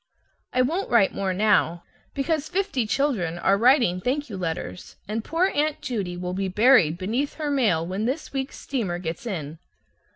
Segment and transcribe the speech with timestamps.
[0.51, 1.83] I won't write more now,
[2.15, 6.97] because fifty children are writing thank you letters, and poor Aunt Judy will be buried
[6.97, 9.59] beneath her mail when this week's steamer gets in.